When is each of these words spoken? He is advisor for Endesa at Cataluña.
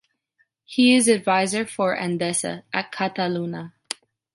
He 0.65 0.95
is 0.95 1.07
advisor 1.07 1.63
for 1.63 1.95
Endesa 1.95 2.63
at 2.73 2.91
Cataluña. 2.91 3.73